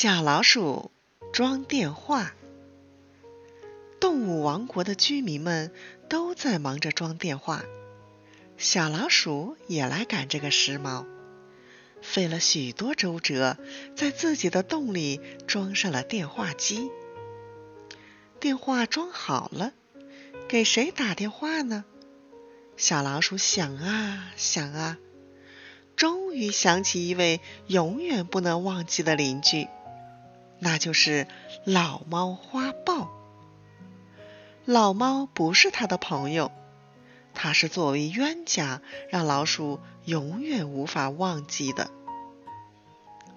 [0.00, 0.92] 小老鼠
[1.32, 2.32] 装电话。
[3.98, 5.72] 动物王国的居民们
[6.08, 7.64] 都在忙着装电话，
[8.56, 11.04] 小老鼠也来赶这个时髦，
[12.00, 13.56] 费了许多周折，
[13.96, 16.92] 在自己的洞里装上了电话机。
[18.38, 19.72] 电话装好了，
[20.46, 21.84] 给谁打电话呢？
[22.76, 24.96] 小老鼠想啊想啊，
[25.96, 29.66] 终于想起一位永远不能忘记的邻居。
[30.60, 31.26] 那就是
[31.64, 33.10] 老猫花豹。
[34.64, 36.52] 老猫不是他的朋友，
[37.32, 41.90] 他是作为冤家，让老鼠永远无法忘记的。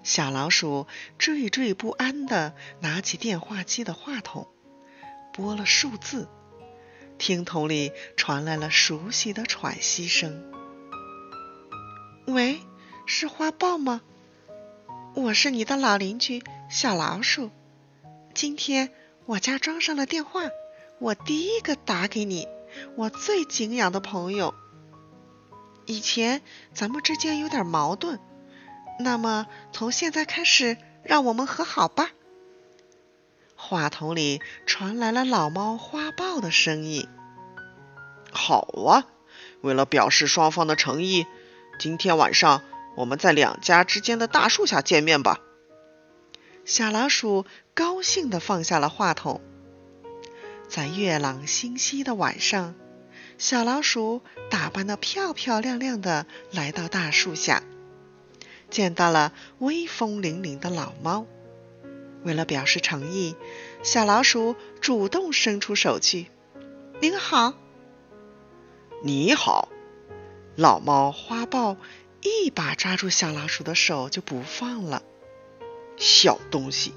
[0.02, 0.86] 小老鼠
[1.18, 4.48] 惴惴不安地拿起电话机的话筒，
[5.32, 6.28] 拨了数字，
[7.18, 10.52] 听筒里传来了熟悉的喘息声。
[12.26, 12.60] “喂，
[13.06, 14.00] 是花豹吗？
[15.14, 17.50] 我是你的老邻居。”小老鼠，
[18.32, 18.90] 今天
[19.26, 20.40] 我家装上了电话，
[20.98, 22.48] 我第一个打给你，
[22.96, 24.54] 我最敬仰的朋友。
[25.84, 26.40] 以前
[26.72, 28.18] 咱们之间有点矛盾，
[29.00, 32.10] 那么从现在开始，让我们和好吧。
[33.54, 37.06] 话筒里传来了老猫花豹的声音
[38.32, 39.04] ：“好啊，
[39.60, 41.26] 为了表示双方的诚意，
[41.78, 42.62] 今天晚上
[42.96, 45.40] 我们在两家之间的大树下见面吧。”
[46.64, 49.40] 小老鼠高兴地放下了话筒。
[50.68, 52.74] 在月朗星稀的晚上，
[53.36, 57.62] 小老鼠打扮得漂漂亮亮的来到大树下，
[58.70, 61.26] 见到了威风凛凛的老猫。
[62.22, 63.34] 为了表示诚意，
[63.82, 66.28] 小老鼠主动伸出手去
[67.02, 67.54] ：“您好。
[69.02, 69.68] ”“你好。”
[70.54, 71.76] 老猫花豹
[72.22, 75.02] 一把抓住小老鼠的手就不放了。
[75.96, 76.94] 小东西，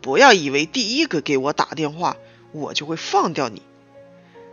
[0.00, 2.16] 不要以为第一个给我打电话，
[2.52, 3.62] 我就会放掉你。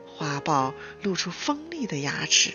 [0.05, 2.53] 花豹露出锋利的牙齿。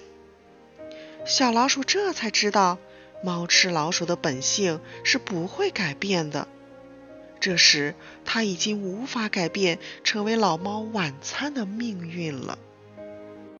[1.24, 2.78] 小老鼠这才知道，
[3.22, 6.48] 猫吃老鼠的本性是不会改变的。
[7.38, 7.94] 这时，
[8.24, 12.58] 它已经无法改变成为老猫晚餐的命运了。